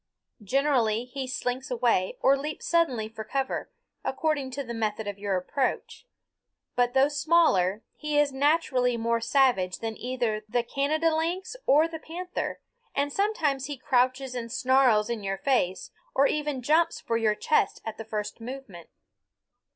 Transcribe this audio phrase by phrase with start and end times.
[0.41, 3.69] Generally he slinks away, or leaps suddenly for cover,
[4.03, 6.07] according to the method of your approach.
[6.75, 11.99] But though smaller he is naturally more savage than either the Canada lynx or the
[11.99, 12.61] panther,
[12.95, 17.79] and sometimes he crouches and snarls in your face, or even jumps for your chest
[17.85, 18.89] at the first movement.